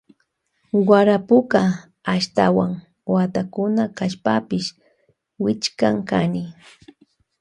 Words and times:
Warapuka 0.89 1.61
ashtawan 2.13 2.71
watakuna 3.15 3.83
kashpapash 3.97 4.67
wichikan 5.43 5.95
chani. 6.09 6.43